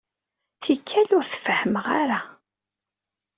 Tikkal, 0.63 1.09
ur 1.17 1.25
t-fehhmeɣ 1.31 1.85
ara. 2.01 2.19